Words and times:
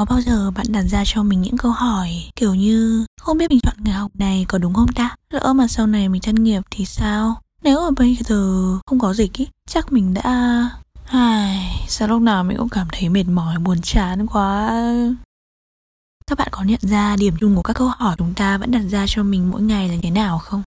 Có 0.00 0.04
bao 0.04 0.20
giờ 0.20 0.50
bạn 0.50 0.66
đặt 0.68 0.82
ra 0.82 1.02
cho 1.06 1.22
mình 1.22 1.40
những 1.40 1.56
câu 1.56 1.72
hỏi 1.72 2.10
kiểu 2.36 2.54
như 2.54 3.06
không 3.20 3.38
biết 3.38 3.50
mình 3.50 3.60
chọn 3.60 3.74
nghề 3.78 3.92
học 3.92 4.10
này 4.14 4.44
có 4.48 4.58
đúng 4.58 4.74
không 4.74 4.92
ta? 4.92 5.16
Lỡ 5.30 5.52
mà 5.52 5.68
sau 5.68 5.86
này 5.86 6.08
mình 6.08 6.22
thất 6.22 6.34
nghiệp 6.34 6.62
thì 6.70 6.84
sao? 6.84 7.40
Nếu 7.62 7.80
mà 7.80 7.90
bây 7.96 8.18
giờ 8.24 8.78
không 8.86 8.98
có 8.98 9.14
dịch 9.14 9.32
ý, 9.32 9.48
chắc 9.66 9.92
mình 9.92 10.14
đã... 10.14 10.70
Ai, 11.06 11.84
sao 11.88 12.08
lúc 12.08 12.22
nào 12.22 12.44
mình 12.44 12.56
cũng 12.56 12.68
cảm 12.68 12.86
thấy 12.92 13.08
mệt 13.08 13.24
mỏi, 13.24 13.58
buồn 13.58 13.80
chán 13.82 14.26
quá. 14.26 14.70
Các 16.26 16.38
bạn 16.38 16.48
có 16.50 16.62
nhận 16.62 16.80
ra 16.82 17.16
điểm 17.16 17.34
chung 17.40 17.56
của 17.56 17.62
các 17.62 17.76
câu 17.76 17.88
hỏi 17.88 18.16
chúng 18.18 18.34
ta 18.34 18.58
vẫn 18.58 18.70
đặt 18.70 18.82
ra 18.90 19.04
cho 19.08 19.22
mình 19.22 19.50
mỗi 19.50 19.62
ngày 19.62 19.88
là 19.88 19.94
thế 20.02 20.10
nào 20.10 20.38
không? 20.38 20.62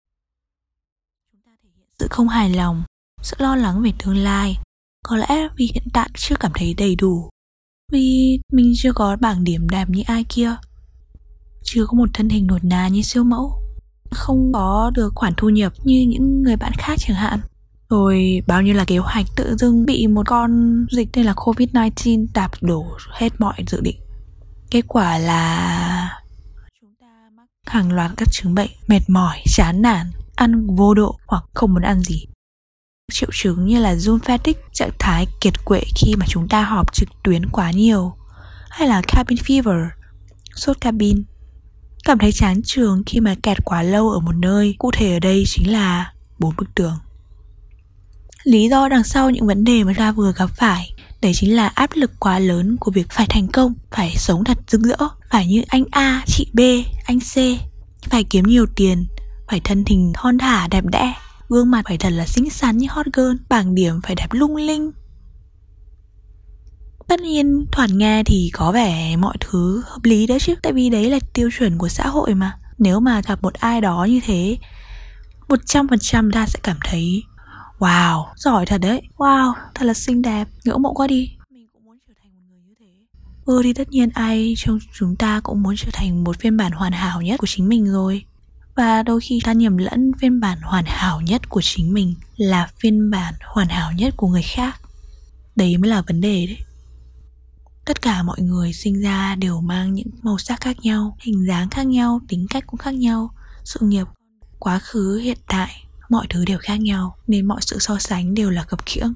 Chúng 1.32 1.42
ta 1.46 1.52
thể 1.64 1.70
hiện 1.76 1.88
sự 2.00 2.08
không 2.12 2.30
hài 2.30 2.50
lòng, 2.50 2.84
sự 3.22 3.36
lo 3.40 3.56
lắng 3.56 3.82
về 3.82 3.94
tương 4.00 4.18
lai. 4.18 4.58
Có 5.04 5.18
lẽ 5.18 5.48
vì 5.56 5.72
hiện 5.74 5.88
tại 5.94 6.10
chưa 6.16 6.36
cảm 6.40 6.52
thấy 6.56 6.74
đầy 6.74 6.96
đủ. 6.96 7.30
Vì 7.94 8.40
mình 8.52 8.74
chưa 8.76 8.94
có 8.94 9.18
bảng 9.22 9.44
điểm 9.44 9.70
đẹp 9.70 9.90
như 9.90 10.04
ai 10.06 10.26
kia. 10.30 10.56
Chưa 11.64 11.86
có 11.86 11.98
một 11.98 12.10
thân 12.14 12.30
hình 12.30 12.48
nột 12.48 12.64
nà 12.64 12.88
như 12.88 13.02
siêu 13.02 13.24
mẫu. 13.24 13.54
Không 14.12 14.52
có 14.54 14.92
được 14.96 15.12
khoản 15.16 15.34
thu 15.38 15.50
nhập 15.50 15.74
như 15.84 16.06
những 16.08 16.42
người 16.42 16.56
bạn 16.56 16.72
khác 16.78 16.96
chẳng 17.00 17.18
hạn. 17.18 17.40
Rồi 17.90 18.42
bao 18.48 18.62
nhiêu 18.62 18.74
là 18.74 18.86
kế 18.86 18.98
hoạch 18.98 19.26
tự 19.36 19.56
dưng 19.58 19.86
bị 19.86 20.08
một 20.08 20.24
con 20.28 20.86
dịch 20.92 21.10
tên 21.14 21.26
là 21.26 21.34
Covid-19 21.34 22.26
đạp 22.34 22.52
đổ 22.62 22.86
hết 23.12 23.30
mọi 23.40 23.64
dự 23.68 23.82
định. 23.82 23.98
Kết 24.72 24.82
quả 24.88 25.18
là 25.18 26.22
chúng 26.82 26.96
ta 27.02 27.30
mắc 27.36 27.48
hàng 27.66 27.92
loạt 27.92 28.12
các 28.18 28.28
chứng 28.32 28.56
bệnh 28.56 28.72
mệt 28.88 29.02
mỏi, 29.08 29.38
chán 29.46 29.82
nản, 29.82 30.12
ăn 30.36 30.76
vô 30.76 30.94
độ 30.94 31.20
hoặc 31.28 31.44
không 31.54 31.74
muốn 31.74 31.84
ăn 31.84 32.02
gì. 32.02 32.26
Triệu 33.12 33.30
chứng 33.34 33.66
như 33.66 33.80
là 33.80 33.96
Zoom 33.96 34.20
fatigue, 34.20 34.54
trạng 34.74 34.92
thái 35.00 35.28
kiệt 35.42 35.66
quệ 35.66 35.82
khi 35.96 36.16
mà 36.16 36.26
chúng 36.30 36.48
ta 36.48 36.64
họp 36.64 36.94
trực 36.94 37.10
tuyến 37.24 37.46
quá 37.46 37.72
nhiều, 37.72 38.14
hay 38.70 38.88
là 38.88 39.02
cabin 39.08 39.38
fever, 39.38 39.88
sốt 40.56 40.82
cabin. 40.82 41.24
Cảm 42.04 42.20
thấy 42.20 42.32
chán 42.32 42.62
trường 42.66 43.04
khi 43.06 43.20
mà 43.20 43.36
kẹt 43.44 43.58
quá 43.66 43.84
lâu 43.84 44.10
ở 44.10 44.20
một 44.20 44.36
nơi, 44.36 44.76
cụ 44.78 44.92
thể 44.92 45.14
ở 45.14 45.20
đây 45.20 45.44
chính 45.48 45.72
là 45.72 46.14
bốn 46.40 46.56
bức 46.56 46.76
tường. 46.76 46.94
Lý 48.44 48.70
do 48.70 48.90
đằng 48.90 49.04
sau 49.04 49.30
những 49.30 49.48
vấn 49.48 49.64
đề 49.64 49.84
mà 49.84 49.94
ta 49.98 50.12
vừa 50.12 50.34
gặp 50.34 50.50
phải 50.58 50.94
Đấy 51.22 51.32
chính 51.36 51.56
là 51.56 51.68
áp 51.68 51.90
lực 51.94 52.12
quá 52.20 52.40
lớn 52.40 52.78
của 52.80 52.92
việc 52.92 53.08
phải 53.10 53.26
thành 53.30 53.48
công 53.48 53.74
Phải 53.92 54.16
sống 54.18 54.44
thật 54.44 54.58
rực 54.68 54.82
rỡ 54.82 54.98
Phải 55.30 55.48
như 55.48 55.62
anh 55.68 55.84
A, 55.92 56.24
chị 56.28 56.48
B, 56.54 56.60
anh 57.06 57.20
C 57.20 57.36
Phải 58.10 58.24
kiếm 58.24 58.44
nhiều 58.46 58.66
tiền 58.76 59.06
Phải 59.48 59.62
thân 59.64 59.84
hình 59.88 60.14
thon 60.16 60.38
thả 60.38 60.68
đẹp 60.68 60.86
đẽ 60.86 61.14
Gương 61.54 61.72
mặt 61.72 61.86
phải 61.88 61.98
thật 61.98 62.10
là 62.10 62.26
xinh 62.26 62.50
xắn 62.50 62.78
như 62.78 62.88
hot 62.90 63.06
girl 63.14 63.36
Bảng 63.50 63.76
điểm 63.76 64.02
phải 64.04 64.16
đẹp 64.16 64.28
lung 64.32 64.56
linh. 64.56 64.92
Tất 67.08 67.20
nhiên 67.20 67.66
thoạt 67.72 67.90
nghe 67.90 68.24
thì 68.24 68.50
có 68.54 68.72
vẻ 68.72 69.16
mọi 69.16 69.38
thứ 69.40 69.84
hợp 69.86 70.00
lý 70.04 70.28
đấy 70.28 70.40
chứ 70.40 70.56
Tại 70.64 70.74
vì 70.74 70.90
đấy 70.90 71.10
là 71.10 71.20
tiêu 71.34 71.50
chuẩn 71.58 71.78
của 71.78 71.88
xã 71.88 72.08
hội 72.08 72.34
mà. 72.34 72.58
Nếu 72.78 73.00
mà 73.00 73.22
gặp 73.28 73.44
một 73.44 73.54
ai 73.54 73.82
đó 73.82 74.08
như 74.10 74.20
thế 74.26 74.58
100% 75.48 76.32
ta 76.32 76.46
sẽ 76.48 76.60
cảm 76.64 76.78
thấy 76.86 77.24
Wow, 77.80 78.26
giỏi 78.36 78.66
thật 78.66 78.82
đấy. 78.82 79.02
Wow, 79.18 79.54
thật 79.76 79.86
là 79.86 79.94
xinh 79.94 80.22
đẹp. 80.22 80.48
Ngưỡng 80.66 80.82
mộ 80.82 80.94
quá 80.94 81.08
đi. 81.08 81.30
Mình 81.50 81.68
cũng 81.74 81.84
muốn 81.86 81.98
trở 82.08 82.14
thành 82.24 82.32
một 82.34 82.42
người 82.50 82.62
như 82.68 82.74
thế. 82.80 82.86
Ừ 83.46 83.62
thì 83.64 83.74
tất 83.74 83.90
nhiên 83.90 84.10
ai 84.14 84.54
trong 84.58 84.80
chúng 84.94 85.16
ta 85.16 85.40
cũng 85.44 85.64
muốn 85.64 85.76
trở 85.78 85.90
thành 85.94 86.24
một 86.24 86.40
phiên 86.40 86.58
bản 86.58 86.72
hoàn 86.72 86.92
hảo 86.92 87.22
nhất 87.22 87.40
của 87.40 87.48
chính 87.48 87.70
mình 87.70 87.92
rồi. 87.92 88.26
Và 88.76 89.04
đôi 89.04 89.22
khi 89.22 89.40
ta 89.44 89.54
nhầm 89.54 89.78
lẫn 89.78 90.12
phiên 90.20 90.40
bản 90.40 90.58
hoàn 90.62 90.86
hảo 90.88 91.22
nhất 91.22 91.50
của 91.50 91.62
chính 91.64 91.94
mình 91.94 92.16
Là 92.38 92.70
phiên 92.80 93.12
bản 93.12 93.34
hoàn 93.46 93.68
hảo 93.68 93.92
nhất 93.92 94.14
của 94.18 94.28
người 94.28 94.44
khác. 94.44 94.82
Đấy 95.56 95.78
mới 95.78 95.90
là 95.90 96.02
vấn 96.02 96.22
đề 96.22 96.46
đấy. 96.46 96.58
Tất 97.86 98.02
cả 98.02 98.24
mọi 98.24 98.42
người 98.42 98.74
sinh 98.74 99.02
ra 99.02 99.36
đều 99.36 99.62
mang 99.62 99.94
những 99.94 100.10
màu 100.22 100.38
sắc 100.38 100.62
khác 100.62 100.78
nhau, 100.80 101.18
hình 101.22 101.46
dáng 101.48 101.70
khác 101.70 101.84
nhau, 101.84 102.22
tính 102.28 102.48
cách 102.50 102.64
cũng 102.68 102.78
khác 102.80 102.94
nhau, 102.94 103.34
sự 103.64 103.80
nghiệp, 103.84 104.08
quá 104.60 104.80
khứ, 104.80 105.18
hiện 105.18 105.38
tại, 105.48 105.86
mọi 106.10 106.28
thứ 106.30 106.46
đều 106.46 106.58
khác 106.62 106.76
nhau, 106.76 107.16
nên 107.28 107.46
mọi 107.46 107.62
sự 107.62 107.80
so 107.80 108.00
sánh 108.00 108.34
đều 108.34 108.50
là 108.50 108.64
khập 108.64 108.86
khiễng 108.86 109.14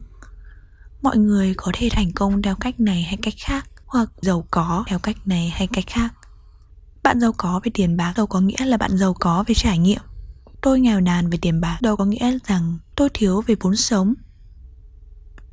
mọi 1.01 1.17
người 1.17 1.53
có 1.57 1.72
thể 1.75 1.90
thành 1.91 2.12
công 2.12 2.41
theo 2.41 2.56
cách 2.56 2.79
này 2.79 3.01
hay 3.01 3.17
cách 3.22 3.34
khác, 3.38 3.67
hoặc 3.85 4.09
giàu 4.22 4.47
có 4.51 4.84
theo 4.88 5.00
cách 5.00 5.17
này 5.25 5.50
hay 5.50 5.67
cách 5.67 5.88
khác 5.88 6.13
bạn 7.07 7.19
giàu 7.19 7.34
có 7.38 7.62
về 7.63 7.72
tiền 7.73 7.97
bạc 7.97 8.13
đâu 8.18 8.28
có 8.28 8.41
nghĩa 8.41 8.66
là 8.66 8.78
bạn 8.78 8.97
giàu 8.97 9.13
có 9.19 9.44
về 9.47 9.56
trải 9.56 9.78
nghiệm. 9.78 10.01
Tôi 10.62 10.79
nghèo 10.79 11.00
nàn 11.00 11.29
về 11.29 11.38
tiền 11.41 11.62
bạc 11.62 11.78
đâu 11.81 11.95
có 11.95 12.06
nghĩa 12.06 12.38
rằng 12.47 12.78
tôi 12.95 13.09
thiếu 13.13 13.41
về 13.41 13.56
vốn 13.59 13.75
sống. 13.75 14.13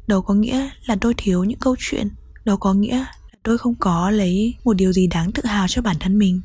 Đâu 0.06 0.22
có 0.22 0.34
nghĩa 0.34 0.70
là 0.86 0.96
tôi 1.00 1.14
thiếu 1.16 1.44
những 1.44 1.58
câu 1.58 1.76
chuyện. 1.78 2.08
Đâu 2.44 2.56
có 2.56 2.74
nghĩa 2.74 2.98
là 2.98 3.12
tôi 3.42 3.58
không 3.58 3.74
có 3.74 4.10
lấy 4.10 4.54
một 4.64 4.72
điều 4.72 4.92
gì 4.92 5.06
đáng 5.06 5.32
tự 5.32 5.42
hào 5.44 5.66
cho 5.68 5.82
bản 5.82 5.96
thân 6.00 6.18
mình. 6.18 6.40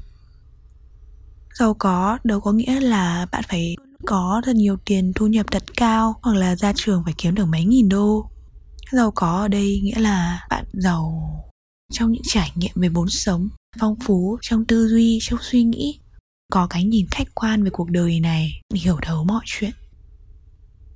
Giàu 1.54 1.74
có 1.74 2.18
đâu 2.24 2.42
có 2.42 2.52
nghĩa 2.52 2.80
là 2.80 3.28
bạn 3.32 3.44
phải 3.50 3.76
có 4.06 4.42
thật 4.46 4.56
nhiều 4.56 4.78
tiền 4.86 5.12
thu 5.16 5.28
nhập 5.28 5.46
thật 5.52 5.64
cao 5.78 6.20
hoặc 6.22 6.36
là 6.36 6.56
ra 6.56 6.74
trường 6.76 7.04
phải 7.06 7.14
kiếm 7.18 7.36
được 7.36 7.46
mấy 7.46 7.66
nghìn 7.66 7.90
đô. 7.90 8.30
Giàu 8.92 9.12
có 9.16 9.42
ở 9.42 9.48
đây 9.48 9.80
nghĩa 9.84 10.00
là 10.00 10.48
bạn 10.50 10.66
giàu 10.74 11.22
trong 11.92 12.12
những 12.12 12.24
trải 12.26 12.52
nghiệm 12.56 12.74
về 12.76 12.90
vốn 12.90 13.10
sống 13.10 13.50
phong 13.78 13.96
phú 14.00 14.38
trong 14.42 14.66
tư 14.66 14.88
duy, 14.88 15.20
trong 15.22 15.40
suy 15.42 15.64
nghĩ, 15.64 16.00
có 16.52 16.68
cái 16.68 16.84
nhìn 16.84 17.08
khách 17.12 17.36
quan 17.36 17.64
về 17.64 17.70
cuộc 17.70 17.90
đời 17.90 18.20
này, 18.20 18.62
hiểu 18.74 18.98
thấu 19.02 19.24
mọi 19.24 19.44
chuyện. 19.46 19.72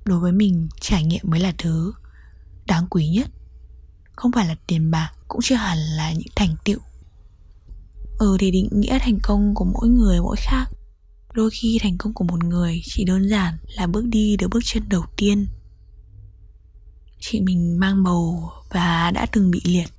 Đối 0.04 0.20
với 0.20 0.32
mình, 0.32 0.68
trải 0.80 1.04
nghiệm 1.04 1.20
mới 1.24 1.40
là 1.40 1.54
thứ 1.58 1.92
đáng 2.66 2.86
quý 2.90 3.08
nhất. 3.08 3.30
Không 4.16 4.32
phải 4.32 4.46
là 4.46 4.54
tiền 4.66 4.90
bạc, 4.90 5.12
cũng 5.28 5.40
chưa 5.44 5.54
hẳn 5.54 5.78
là 5.78 6.12
những 6.12 6.32
thành 6.36 6.56
tựu. 6.64 6.78
Ừ 8.18 8.36
thì 8.40 8.50
định 8.50 8.68
nghĩa 8.72 8.98
thành 8.98 9.18
công 9.22 9.54
của 9.54 9.64
mỗi 9.64 9.88
người, 9.88 10.20
mỗi 10.20 10.36
khác. 10.38 10.64
Đôi 11.32 11.50
khi 11.50 11.78
thành 11.82 11.98
công 11.98 12.14
của 12.14 12.24
một 12.24 12.44
người 12.44 12.80
chỉ 12.84 13.04
đơn 13.04 13.28
giản 13.28 13.58
là 13.66 13.86
bước 13.86 14.04
đi 14.06 14.36
được 14.36 14.48
bước 14.48 14.60
chân 14.64 14.88
đầu 14.88 15.04
tiên. 15.16 15.46
Chị 17.20 17.40
mình 17.40 17.78
mang 17.80 18.02
bầu 18.04 18.50
và 18.70 19.10
đã 19.10 19.26
từng 19.32 19.50
bị 19.50 19.60
liệt 19.64 19.93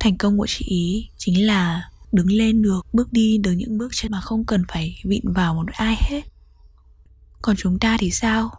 thành 0.00 0.18
công 0.18 0.38
của 0.38 0.46
chị 0.48 0.64
ý 0.68 1.08
chính 1.16 1.46
là 1.46 1.90
đứng 2.12 2.30
lên 2.30 2.62
được, 2.62 2.86
bước 2.92 3.12
đi 3.12 3.38
được 3.38 3.52
những 3.52 3.78
bước 3.78 3.88
chân 3.92 4.12
mà 4.12 4.20
không 4.20 4.44
cần 4.44 4.62
phải 4.68 5.00
vịn 5.04 5.32
vào 5.32 5.54
một 5.54 5.66
ai 5.72 5.96
hết. 6.00 6.22
Còn 7.42 7.56
chúng 7.58 7.78
ta 7.78 7.96
thì 8.00 8.10
sao? 8.10 8.50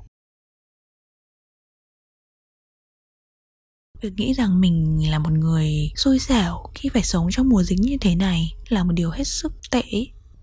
Việc 4.02 4.14
nghĩ 4.18 4.34
rằng 4.34 4.62
mình 4.62 5.04
là 5.12 5.20
một 5.20 5.32
người 5.32 5.92
xui 5.96 6.20
xẻo 6.20 6.64
khi 6.76 6.90
phải 6.90 7.04
sống 7.04 7.28
trong 7.32 7.50
mùa 7.50 7.64
dính 7.64 7.82
như 7.82 7.98
thế 8.02 8.16
này 8.16 8.54
là 8.70 8.84
một 8.84 8.94
điều 8.94 9.10
hết 9.10 9.24
sức 9.24 9.54
tệ. 9.72 9.84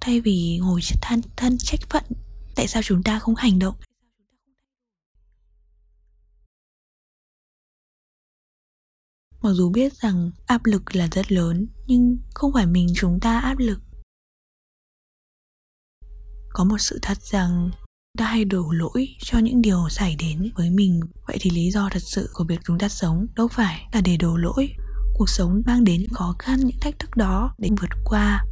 Thay 0.00 0.20
vì 0.20 0.58
ngồi 0.62 0.80
than 1.02 1.20
thân 1.36 1.58
trách 1.58 1.80
phận, 1.90 2.04
tại 2.54 2.68
sao 2.68 2.82
chúng 2.82 3.02
ta 3.02 3.18
không 3.18 3.34
hành 3.34 3.58
động? 3.58 3.74
Mặc 9.44 9.52
dù 9.52 9.70
biết 9.70 9.94
rằng 9.94 10.30
áp 10.46 10.64
lực 10.64 10.96
là 10.96 11.08
rất 11.12 11.32
lớn, 11.32 11.66
nhưng 11.86 12.18
không 12.34 12.52
phải 12.52 12.66
mình 12.66 12.86
chúng 12.96 13.20
ta 13.20 13.38
áp 13.38 13.58
lực. 13.58 13.80
Có 16.48 16.64
một 16.64 16.78
sự 16.78 16.98
thật 17.02 17.18
rằng 17.22 17.70
ta 18.18 18.24
hay 18.26 18.44
đổ 18.44 18.70
lỗi 18.70 19.08
cho 19.18 19.38
những 19.38 19.62
điều 19.62 19.88
xảy 19.90 20.16
đến 20.16 20.52
với 20.56 20.70
mình, 20.70 21.00
vậy 21.26 21.36
thì 21.40 21.50
lý 21.50 21.70
do 21.70 21.88
thật 21.92 22.02
sự 22.02 22.30
của 22.32 22.44
việc 22.44 22.60
chúng 22.64 22.78
ta 22.78 22.88
sống 22.88 23.26
đâu 23.36 23.48
phải 23.48 23.88
là 23.92 24.00
để 24.00 24.16
đổ 24.16 24.36
lỗi. 24.36 24.68
Cuộc 25.14 25.28
sống 25.28 25.62
mang 25.66 25.84
đến 25.84 26.00
những 26.00 26.14
khó 26.14 26.36
khăn 26.38 26.60
những 26.60 26.80
thách 26.80 26.98
thức 26.98 27.16
đó 27.16 27.54
để 27.58 27.68
vượt 27.80 27.90
qua. 28.04 28.44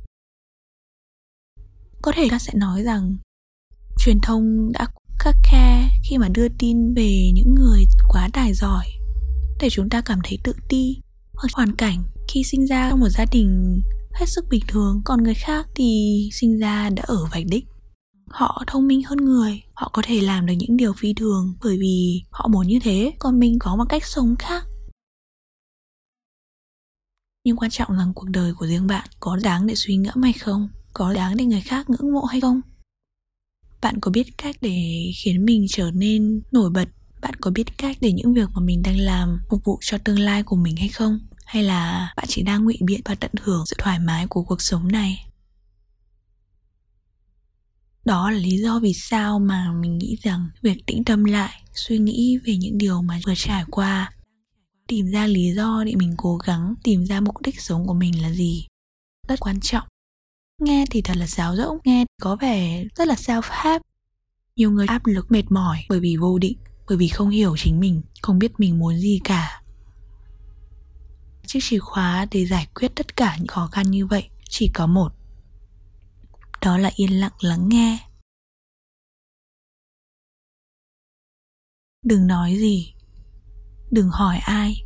Có 2.03 2.13
thể 2.15 2.29
ta 2.31 2.39
sẽ 2.39 2.53
nói 2.55 2.83
rằng, 2.83 3.17
truyền 3.99 4.21
thông 4.23 4.73
đã 4.73 4.89
khắc 5.19 5.37
khe 5.45 5.89
khi 6.11 6.19
mà 6.19 6.29
đưa 6.29 6.49
tin 6.59 6.95
về 6.95 7.31
những 7.35 7.55
người 7.55 7.85
quá 8.09 8.29
tài 8.33 8.55
giỏi 8.55 8.85
để 9.63 9.71
chúng 9.71 9.89
ta 9.91 10.03
cảm 10.05 10.19
thấy 10.25 10.39
tự 10.45 10.53
ti 10.69 10.97
hoặc 11.35 11.49
hoàn 11.55 11.75
cảnh. 11.77 12.03
Khi 12.29 12.43
sinh 12.45 12.67
ra 12.67 12.91
trong 12.91 13.01
một 13.01 13.09
gia 13.09 13.25
đình 13.33 13.81
hết 14.13 14.27
sức 14.29 14.45
bình 14.51 14.63
thường, 14.69 15.03
còn 15.05 15.23
người 15.23 15.35
khác 15.35 15.67
thì 15.75 16.29
sinh 16.33 16.59
ra 16.59 16.91
đã 16.91 17.03
ở 17.07 17.27
vạch 17.33 17.45
đích. 17.51 17.65
Họ 18.31 18.65
thông 18.67 18.87
minh 18.87 19.03
hơn 19.03 19.19
người, 19.19 19.63
họ 19.75 19.91
có 19.93 20.03
thể 20.05 20.21
làm 20.21 20.47
được 20.47 20.55
những 20.59 20.77
điều 20.77 20.93
phi 20.93 21.15
thường 21.15 21.55
bởi 21.63 21.79
vì 21.79 22.23
họ 22.31 22.49
muốn 22.49 22.67
như 22.67 22.79
thế, 22.83 23.13
còn 23.19 23.39
mình 23.39 23.59
có 23.61 23.77
một 23.77 23.85
cách 23.89 24.05
sống 24.05 24.35
khác. 24.39 24.65
Nhưng 27.45 27.57
quan 27.57 27.71
trọng 27.71 27.97
rằng 27.97 28.13
cuộc 28.15 28.29
đời 28.31 28.55
của 28.55 28.67
riêng 28.67 28.87
bạn 28.87 29.09
có 29.21 29.37
đáng 29.43 29.67
để 29.67 29.75
suy 29.75 29.97
ngẫm 29.97 30.23
hay 30.23 30.33
không? 30.33 30.69
Có 30.93 31.13
đáng 31.13 31.37
để 31.37 31.45
người 31.45 31.61
khác 31.61 31.91
ngưỡng 31.91 32.13
mộ 32.13 32.25
hay 32.25 32.41
không? 32.41 32.61
Bạn 33.81 34.01
có 34.01 34.11
biết 34.11 34.39
cách 34.39 34.57
để 34.61 35.11
khiến 35.17 35.45
mình 35.45 35.67
trở 35.69 35.91
nên 35.91 36.43
nổi 36.53 36.71
bật 36.71 36.89
bạn 37.23 37.35
có 37.41 37.51
biết 37.51 37.79
cách 37.79 37.97
để 38.01 38.13
những 38.13 38.35
việc 38.35 38.49
mà 38.55 38.61
mình 38.61 38.83
đang 38.83 38.99
làm 38.99 39.41
phục 39.51 39.65
vụ 39.65 39.79
cho 39.81 39.99
tương 39.99 40.19
lai 40.19 40.43
của 40.43 40.57
mình 40.57 40.77
hay 40.77 40.89
không? 40.89 41.19
Hay 41.45 41.63
là 41.63 42.13
bạn 42.17 42.27
chỉ 42.29 42.43
đang 42.43 42.65
ngụy 42.65 42.79
biện 42.81 43.01
và 43.05 43.15
tận 43.15 43.31
hưởng 43.43 43.67
sự 43.67 43.77
thoải 43.79 43.99
mái 43.99 44.27
của 44.27 44.43
cuộc 44.43 44.63
sống 44.63 44.89
này? 44.89 45.27
Đó 48.05 48.31
là 48.31 48.39
lý 48.39 48.59
do 48.59 48.79
vì 48.79 48.93
sao 48.93 49.39
mà 49.39 49.73
mình 49.81 49.99
nghĩ 49.99 50.17
rằng 50.23 50.49
việc 50.63 50.87
tĩnh 50.87 51.05
tâm 51.05 51.25
lại, 51.25 51.63
suy 51.75 51.99
nghĩ 51.99 52.39
về 52.47 52.57
những 52.57 52.79
điều 52.79 53.03
mà 53.03 53.21
vừa 53.27 53.35
trải 53.37 53.65
qua, 53.71 54.13
tìm 54.87 55.07
ra 55.07 55.27
lý 55.27 55.53
do 55.55 55.85
để 55.87 55.95
mình 55.97 56.15
cố 56.17 56.37
gắng, 56.37 56.75
tìm 56.83 57.07
ra 57.07 57.21
mục 57.21 57.43
đích 57.43 57.61
sống 57.61 57.87
của 57.87 57.95
mình 57.95 58.23
là 58.23 58.33
gì, 58.33 58.67
rất 59.29 59.41
quan 59.41 59.61
trọng. 59.61 59.89
Nghe 60.61 60.85
thì 60.91 61.03
thật 61.03 61.17
là 61.17 61.27
sáo 61.27 61.57
rỗng, 61.57 61.79
nghe 61.85 62.05
có 62.21 62.37
vẻ 62.37 62.85
rất 62.97 63.09
là 63.09 63.15
self 63.15 63.43
help 63.65 63.83
nhiều 64.57 64.71
người 64.71 64.87
áp 64.87 65.07
lực 65.07 65.33
mệt 65.33 65.45
mỏi 65.51 65.79
bởi 65.89 66.01
vì 66.01 66.17
vô 66.17 66.39
định 66.39 66.59
bởi 66.89 66.97
vì 66.97 67.09
không 67.09 67.31
hiểu 67.31 67.57
chính 67.59 67.81
mình, 67.81 68.03
không 68.23 68.39
biết 68.39 68.61
mình 68.61 68.79
muốn 68.79 68.97
gì 68.99 69.21
cả. 69.25 69.63
Chiếc 71.47 71.61
chìa 71.63 71.79
khóa 71.79 72.27
để 72.31 72.47
giải 72.47 72.67
quyết 72.75 72.89
tất 72.95 73.17
cả 73.17 73.37
những 73.37 73.47
khó 73.47 73.67
khăn 73.67 73.91
như 73.91 74.07
vậy 74.07 74.29
chỉ 74.49 74.71
có 74.75 74.87
một. 74.87 75.13
Đó 76.63 76.79
là 76.79 76.91
yên 76.97 77.21
lặng 77.21 77.33
lắng 77.41 77.69
nghe. 77.69 77.99
Đừng 82.05 82.27
nói 82.27 82.57
gì. 82.57 82.95
Đừng 83.91 84.09
hỏi 84.09 84.39
ai. 84.39 84.83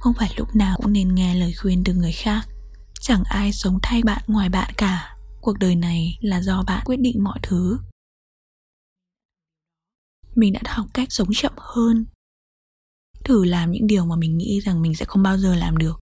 Không 0.00 0.14
phải 0.18 0.34
lúc 0.36 0.48
nào 0.54 0.76
cũng 0.82 0.92
nên 0.92 1.14
nghe 1.14 1.34
lời 1.34 1.52
khuyên 1.62 1.82
từ 1.84 1.94
người 1.94 2.12
khác. 2.12 2.48
Chẳng 3.00 3.22
ai 3.24 3.52
sống 3.52 3.78
thay 3.82 4.02
bạn 4.02 4.22
ngoài 4.26 4.48
bạn 4.48 4.72
cả. 4.76 5.16
Cuộc 5.40 5.58
đời 5.58 5.74
này 5.76 6.18
là 6.20 6.40
do 6.40 6.62
bạn 6.62 6.82
quyết 6.84 7.00
định 7.00 7.24
mọi 7.24 7.38
thứ 7.42 7.78
mình 10.34 10.52
đã 10.52 10.60
học 10.64 10.86
cách 10.94 11.12
sống 11.12 11.28
chậm 11.34 11.52
hơn 11.56 12.04
thử 13.24 13.44
làm 13.44 13.70
những 13.70 13.86
điều 13.86 14.04
mà 14.06 14.16
mình 14.16 14.38
nghĩ 14.38 14.60
rằng 14.60 14.82
mình 14.82 14.94
sẽ 14.94 15.04
không 15.04 15.22
bao 15.22 15.38
giờ 15.38 15.54
làm 15.54 15.76
được 15.76 16.02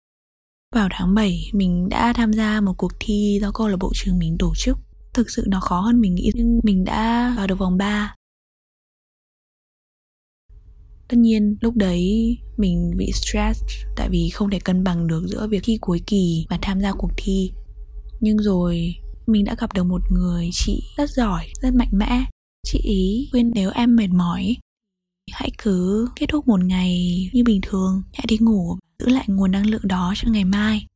vào 0.74 0.88
tháng 0.92 1.14
7, 1.14 1.50
mình 1.54 1.90
đã 1.90 2.14
tham 2.16 2.34
gia 2.34 2.62
một 2.62 2.74
cuộc 2.78 2.92
thi 3.00 3.40
do 3.42 3.52
câu 3.52 3.68
lạc 3.68 3.78
bộ 3.80 3.92
trường 3.94 4.20
mình 4.20 4.36
tổ 4.40 4.54
chức. 4.56 4.78
Thực 5.14 5.30
sự 5.30 5.44
nó 5.48 5.60
khó 5.60 5.80
hơn 5.80 6.02
mình 6.02 6.16
nghĩ 6.16 6.32
nhưng 6.34 6.60
mình 6.64 6.84
đã 6.84 7.34
vào 7.38 7.48
được 7.48 7.60
vòng 7.60 7.78
3. 7.78 8.16
Tất 11.08 11.18
nhiên 11.18 11.58
lúc 11.62 11.76
đấy 11.76 12.38
mình 12.58 12.92
bị 12.98 13.12
stress 13.14 13.64
tại 13.96 14.10
vì 14.10 14.30
không 14.30 14.50
thể 14.50 14.60
cân 14.60 14.84
bằng 14.84 15.08
được 15.08 15.24
giữa 15.28 15.48
việc 15.48 15.62
thi 15.64 15.78
cuối 15.82 16.02
kỳ 16.08 16.46
và 16.50 16.60
tham 16.62 16.82
gia 16.82 16.94
cuộc 16.94 17.12
thi. 17.18 17.52
Nhưng 18.20 18.38
rồi 18.38 18.96
mình 19.28 19.46
đã 19.46 19.56
gặp 19.60 19.74
được 19.74 19.84
một 19.84 20.02
người 20.12 20.50
chị 20.54 20.84
rất 20.98 21.10
giỏi, 21.10 21.48
rất 21.62 21.74
mạnh 21.74 21.92
mẽ. 21.92 22.26
Chị 22.64 22.80
ý 22.80 23.30
khuyên 23.32 23.52
nếu 23.56 23.72
em 23.72 23.96
mệt 23.96 24.08
mỏi 24.08 24.58
hãy 25.32 25.52
cứ 25.58 26.08
kết 26.16 26.26
thúc 26.30 26.48
một 26.48 26.64
ngày 26.64 27.30
như 27.34 27.44
bình 27.44 27.62
thường, 27.64 28.04
hãy 28.14 28.26
đi 28.28 28.38
ngủ 28.38 28.78
giữ 29.00 29.10
lại 29.10 29.26
nguồn 29.28 29.52
năng 29.52 29.66
lượng 29.66 29.88
đó 29.88 30.14
cho 30.16 30.32
ngày 30.32 30.46
mai. 30.46 30.88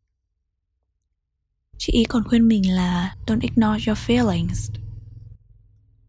Chị 1.78 1.94
ý 1.94 2.04
còn 2.04 2.24
khuyên 2.24 2.48
mình 2.48 2.76
là 2.76 3.16
don't 3.26 3.40
ignore 3.42 3.84
your 3.88 4.00
feelings. 4.00 4.74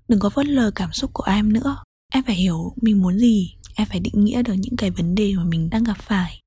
Đừng 0.08 0.20
có 0.20 0.31
phớt 0.31 0.46
lờ 0.46 0.70
cảm 0.75 0.93
xúc 0.93 1.10
của 1.14 1.25
em 1.25 1.52
nữa. 1.52 1.76
Em 2.12 2.25
phải 2.25 2.34
hiểu 2.34 2.72
mình 2.82 3.02
muốn 3.02 3.19
gì 3.19 3.55
em 3.75 3.88
phải 3.90 4.00
định 4.00 4.25
nghĩa 4.25 4.43
được 4.43 4.52
những 4.52 4.76
cái 4.76 4.90
vấn 4.90 5.14
đề 5.14 5.34
mà 5.37 5.44
mình 5.44 5.70
đang 5.70 5.84
gặp 5.84 5.96
phải. 6.00 6.43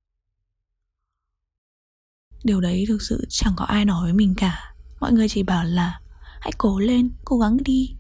Điều 2.44 2.62
đấy 2.62 2.86
thực 2.88 3.02
sự 3.02 3.26
chẳng 3.30 3.54
có 3.58 3.66
ai 3.66 3.86
nói 3.86 4.04
với 4.04 4.14
mình 4.14 4.34
cả. 4.38 4.76
Mọi 5.00 5.14
người 5.14 5.30
chỉ 5.30 5.44
bảo 5.44 5.64
là 5.64 6.00
hãy 6.40 6.52
cố 6.58 6.80
lên 6.80 7.12
cố 7.26 7.38
gắng 7.38 7.58
đi 7.64 7.96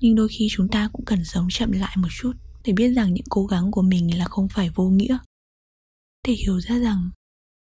nhưng 0.00 0.14
đôi 0.14 0.28
khi 0.28 0.48
chúng 0.50 0.68
ta 0.68 0.88
cũng 0.92 1.04
cần 1.04 1.24
sống 1.24 1.48
chậm 1.50 1.72
lại 1.72 1.96
một 1.96 2.08
chút 2.20 2.32
để 2.64 2.72
biết 2.72 2.88
rằng 2.88 3.14
những 3.14 3.24
cố 3.30 3.46
gắng 3.46 3.70
của 3.70 3.82
mình 3.82 4.18
là 4.18 4.24
không 4.24 4.48
phải 4.48 4.70
vô 4.70 4.88
nghĩa. 4.88 5.18
Để 6.26 6.32
hiểu 6.32 6.60
ra 6.60 6.78
rằng 6.78 7.10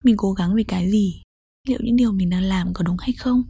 mình 0.04 0.18
cố 0.18 0.34
gắng 0.34 0.56
vì 0.56 0.64
cái 0.64 0.92
gì? 0.92 1.22
Liệu 1.68 1.80
những 1.84 1.96
điều 1.96 2.12
mình 2.12 2.30
đang 2.30 2.44
làm 2.44 2.74
có 2.74 2.84
đúng 2.84 2.98
hay 3.00 3.14
không? 3.14 3.44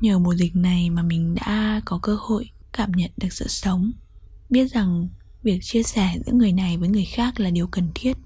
Nhờ 0.00 0.18
mùa 0.18 0.34
dịch 0.34 0.56
này 0.56 0.90
mà 0.90 1.02
mình 1.02 1.34
đã 1.34 1.80
có 1.84 1.98
cơ 2.02 2.16
hội 2.20 2.50
cảm 2.72 2.92
nhận 2.92 3.10
được 3.16 3.32
sự 3.32 3.48
sống. 3.48 3.92
Biết 4.50 4.72
rằng 4.72 5.08
việc 5.42 5.58
chia 5.62 5.82
sẻ 5.82 6.18
giữa 6.26 6.32
người 6.32 6.52
này 6.52 6.76
với 6.76 6.88
người 6.88 7.04
khác 7.04 7.40
là 7.40 7.50
điều 7.50 7.66
cần 7.66 7.88
thiết. 7.94 8.16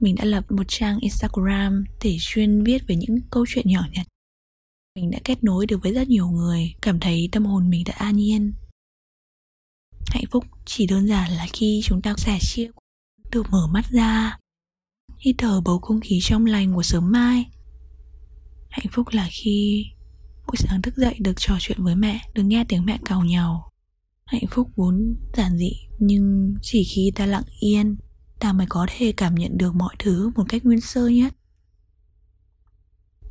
Mình 0.00 0.14
đã 0.14 0.24
lập 0.24 0.44
một 0.50 0.64
trang 0.68 0.98
instagram 1.00 1.84
để 2.04 2.16
chuyên 2.20 2.64
viết 2.64 2.82
về 2.86 2.96
những 2.96 3.20
câu 3.30 3.44
chuyện 3.48 3.68
nhỏ 3.68 3.86
nhặt. 3.92 4.06
Mình 4.94 5.10
đã 5.10 5.18
kết 5.24 5.44
nối 5.44 5.66
được 5.66 5.82
với 5.82 5.92
rất 5.92 6.08
nhiều 6.08 6.28
người, 6.28 6.74
cảm 6.82 7.00
thấy 7.00 7.28
tâm 7.32 7.44
hồn 7.44 7.70
mình 7.70 7.82
đã 7.86 7.92
an 7.96 8.16
nhiên 8.16 8.52
hạnh 10.26 10.30
phúc 10.30 10.44
chỉ 10.64 10.86
đơn 10.86 11.06
giản 11.06 11.30
là 11.30 11.46
khi 11.52 11.80
chúng 11.84 12.02
ta 12.02 12.14
sẻ 12.16 12.38
chia 12.40 12.70
được 13.30 13.46
mở 13.50 13.66
mắt 13.72 13.84
ra, 13.90 14.38
hít 15.18 15.34
thở 15.38 15.60
bầu 15.60 15.78
không 15.78 16.00
khí 16.00 16.18
trong 16.22 16.46
lành 16.46 16.74
của 16.74 16.82
sớm 16.82 17.12
mai. 17.12 17.44
Hạnh 18.68 18.86
phúc 18.92 19.06
là 19.10 19.28
khi 19.30 19.84
buổi 20.46 20.56
sáng 20.56 20.82
thức 20.82 20.96
dậy 20.96 21.16
được 21.18 21.32
trò 21.36 21.56
chuyện 21.60 21.82
với 21.84 21.96
mẹ, 21.96 22.20
được 22.34 22.42
nghe 22.42 22.64
tiếng 22.68 22.84
mẹ 22.86 22.98
cào 23.04 23.24
nhàu 23.24 23.70
hạnh 24.24 24.46
phúc 24.50 24.68
vốn 24.76 25.16
giản 25.36 25.56
dị, 25.56 25.72
nhưng 25.98 26.54
chỉ 26.62 26.84
khi 26.94 27.12
ta 27.14 27.26
lặng 27.26 27.44
yên, 27.60 27.96
ta 28.40 28.52
mới 28.52 28.66
có 28.70 28.86
thể 28.96 29.12
cảm 29.16 29.34
nhận 29.34 29.58
được 29.58 29.74
mọi 29.74 29.94
thứ 29.98 30.30
một 30.34 30.44
cách 30.48 30.64
nguyên 30.64 30.80
sơ 30.80 31.08
nhất. 31.08 31.34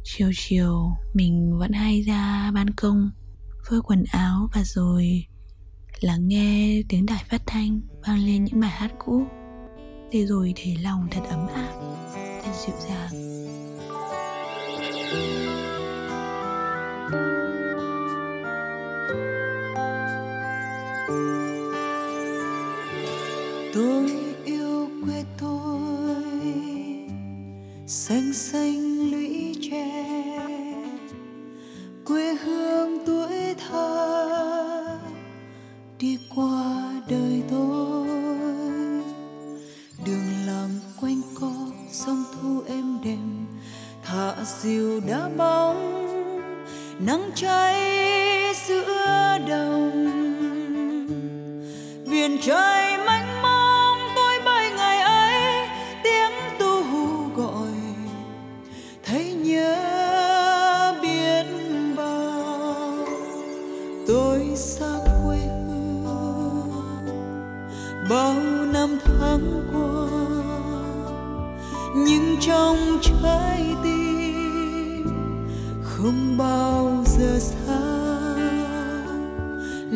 Chiều 0.04 0.32
chiều, 0.36 0.90
mình 1.14 1.58
vẫn 1.60 1.72
hay 1.72 2.02
ra 2.02 2.52
ban 2.52 2.70
công, 2.70 3.12
phơi 3.70 3.82
quần 3.82 4.04
áo 4.12 4.50
và 4.54 4.64
rồi 4.64 5.26
lắng 6.00 6.28
nghe 6.28 6.82
tiếng 6.90 7.06
đài 7.06 7.24
phát 7.30 7.42
thanh 7.46 7.82
vang 8.08 8.26
lên 8.26 8.44
những 8.44 8.60
bài 8.60 8.70
hát 8.70 8.92
cũ. 8.98 9.24
Để 10.12 10.26
rồi 10.26 10.54
thấy 10.56 10.78
lòng 10.84 11.08
thật 11.12 11.22
ấm 11.30 11.48
áp, 11.48 11.74
thật 12.44 12.52
dịu 12.66 12.76
dàng. 12.80 13.12
Tôi 23.74 24.15
dịu 44.66 45.02
diều 45.08 45.38
bóng 45.38 45.78
nắng 47.00 47.30
cháy 47.36 48.05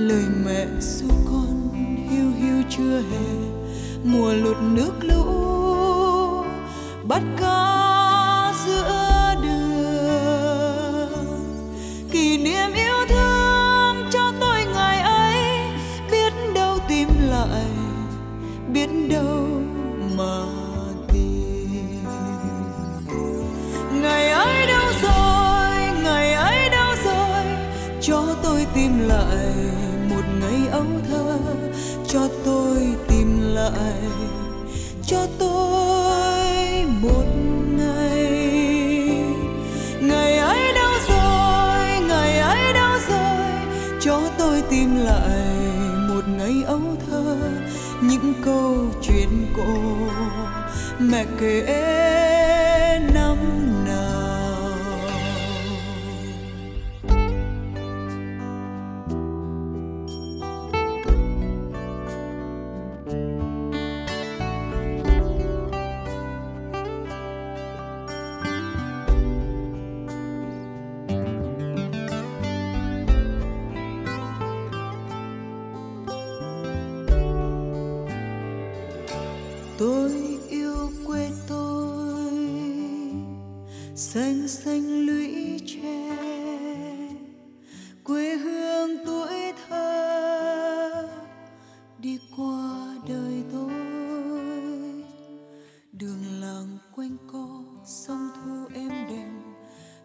lời 0.09 0.25
mẹ 0.45 0.65
ru 0.79 1.07
con 1.25 1.69
hiu 2.09 2.31
hiu 2.39 2.63
chưa 2.69 3.01
hè, 3.11 3.27
mùa 4.03 4.33
lụt 4.33 4.57
nước 4.61 4.91
lũ, 5.01 5.23
bắt 7.03 7.21
cá 7.41 8.53
giữa 8.65 9.35
đường. 9.43 9.89
Kỷ 12.11 12.37
niệm 12.37 12.73
yêu 12.73 13.05
thương 13.09 14.09
cho 14.11 14.31
tôi 14.39 14.65
ngày 14.73 14.99
ấy, 14.99 15.41
biết 16.11 16.33
đâu 16.55 16.77
tìm 16.87 17.09
lại, 17.29 17.65
biết 18.73 18.89
đâu 19.09 19.47
mà 20.17 20.45
tìm. 21.13 22.05
Ngày 24.01 24.29
ấy 24.29 24.67
đâu 24.67 24.87
rồi, 25.01 26.03
ngày 26.03 26.33
ấy 26.33 26.69
đâu 26.69 26.95
rồi, 27.05 27.45
cho 28.01 28.35
tôi 28.43 28.65
tìm 28.75 29.07
lại 29.07 29.55
ấu 30.79 30.87
thơ 31.09 31.37
cho 32.07 32.29
tôi 32.45 32.77
tìm 33.07 33.55
lại, 33.55 34.01
cho 35.05 35.27
tôi 35.39 36.85
một 37.01 37.25
ngày. 37.77 38.27
Ngày 40.01 40.37
ấy 40.37 40.73
đâu 40.73 40.93
rồi, 41.09 42.07
ngày 42.07 42.39
ấy 42.39 42.73
đâu 42.73 42.97
rồi, 43.09 43.51
cho 44.01 44.21
tôi 44.37 44.63
tìm 44.69 44.95
lại 44.95 45.47
một 46.09 46.23
ngày 46.37 46.55
ấu 46.65 46.81
thơ, 47.09 47.37
những 48.01 48.33
câu 48.45 48.75
chuyện 49.01 49.29
cổ 49.57 49.95
mẹ 50.99 51.25
kể 51.39 51.65
tôi 79.79 80.39
yêu 80.49 80.91
quê 81.07 81.29
tôi, 81.47 82.33
xanh 83.95 84.47
xanh 84.47 85.05
lũy 85.05 85.59
tre. 85.65 86.17
Quê 88.03 88.35
hương 88.35 89.05
tuổi 89.05 89.53
thơ, 89.67 91.07
đi 91.97 92.19
qua 92.37 92.95
đời 93.07 93.43
tôi. 93.51 93.73
Đường 95.91 96.41
làng 96.41 96.77
quanh 96.95 97.17
co 97.31 97.63
sông 97.85 98.29
thu 98.35 98.75
êm 98.75 98.91
đềm. 99.09 99.53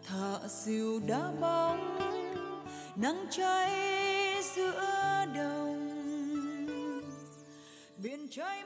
Thả 0.07 0.47
diều 0.47 0.99
đá 1.07 1.31
bóng, 1.41 1.99
nắng 2.95 3.25
cháy 3.31 3.71
giữa 4.55 5.25
đồng. 5.35 5.75
Biển 7.97 8.27
trời 8.31 8.63